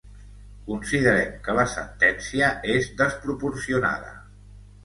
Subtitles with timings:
[0.69, 4.19] Considerem que la sentència és desproporcionada.